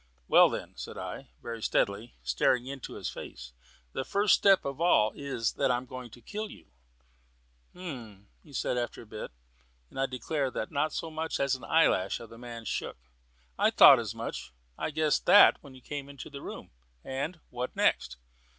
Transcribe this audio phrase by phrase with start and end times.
[0.27, 3.53] "Well then," said I, very steadily, and staring into his face,
[3.93, 6.65] "the first step of all is that I am going to kill you."
[7.75, 9.29] "H'm," said he after a bit,
[9.91, 12.97] and I declare that not so much as an eyelash of the man shook,
[13.59, 14.51] "I thought as much.
[14.75, 16.71] I guessed that when you came into the room.
[17.03, 18.17] And what next?"